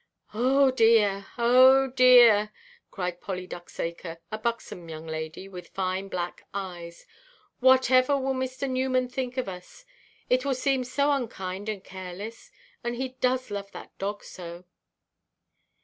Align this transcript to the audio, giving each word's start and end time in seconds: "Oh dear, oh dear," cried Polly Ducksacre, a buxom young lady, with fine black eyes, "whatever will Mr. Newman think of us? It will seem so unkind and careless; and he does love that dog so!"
"Oh 0.33 0.71
dear, 0.71 1.27
oh 1.37 1.85
dear," 1.87 2.51
cried 2.89 3.21
Polly 3.21 3.45
Ducksacre, 3.47 4.17
a 4.31 4.37
buxom 4.39 4.89
young 4.89 5.05
lady, 5.05 5.47
with 5.47 5.67
fine 5.67 6.07
black 6.07 6.47
eyes, 6.55 7.05
"whatever 7.59 8.17
will 8.17 8.33
Mr. 8.33 8.67
Newman 8.67 9.09
think 9.09 9.37
of 9.37 9.47
us? 9.47 9.85
It 10.27 10.43
will 10.43 10.55
seem 10.55 10.83
so 10.83 11.11
unkind 11.11 11.69
and 11.69 11.83
careless; 11.83 12.49
and 12.83 12.95
he 12.95 13.09
does 13.21 13.51
love 13.51 13.71
that 13.73 13.95
dog 13.99 14.23
so!" 14.23 14.63